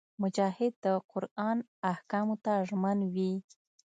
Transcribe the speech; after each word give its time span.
مجاهد 0.21 0.73
د 0.85 0.87
قران 1.11 1.57
احکامو 1.91 2.35
ته 2.45 2.53
ژمن 2.69 2.97
وي. 3.13 3.33